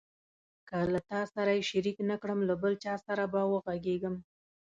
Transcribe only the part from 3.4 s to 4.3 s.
وغږېږم.